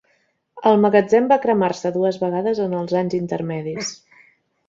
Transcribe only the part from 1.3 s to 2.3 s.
va cremar-se dues